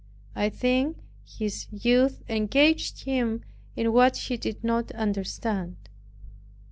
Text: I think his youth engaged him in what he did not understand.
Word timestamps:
I 0.35 0.49
think 0.49 0.97
his 1.23 1.67
youth 1.69 2.23
engaged 2.27 3.03
him 3.03 3.43
in 3.75 3.93
what 3.93 4.17
he 4.17 4.35
did 4.37 4.63
not 4.63 4.89
understand. 4.93 5.75